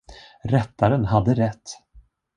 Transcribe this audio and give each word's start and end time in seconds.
Rättaren 0.43 1.05
hade 1.05 1.33
rätt. 1.35 1.61